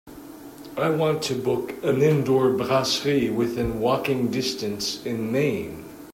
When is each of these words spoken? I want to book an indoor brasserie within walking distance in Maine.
I 0.77 0.89
want 0.89 1.21
to 1.25 1.35
book 1.35 1.75
an 1.83 2.01
indoor 2.01 2.49
brasserie 2.53 3.29
within 3.29 3.79
walking 3.79 4.31
distance 4.31 5.05
in 5.05 5.31
Maine. 5.31 5.85